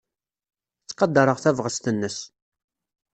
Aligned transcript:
Ttqadareɣ 0.83 1.37
tabɣest-nnes. 1.43 2.17